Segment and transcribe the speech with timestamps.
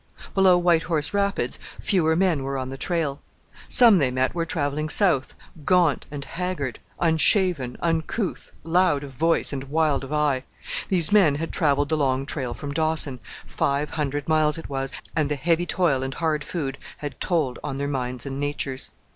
[0.33, 3.21] Below White Horse Rapids fewer men were on the trail.
[3.67, 9.65] Some they met were travelling south, gaunt and haggard, unshaven, uncouth, loud of voice and
[9.65, 10.43] wild of eye.
[10.89, 15.29] These men had travelled the long trail from Dawson five hundred miles it was; and
[15.29, 18.89] the heavy toil and hard food had told on their minds and natures.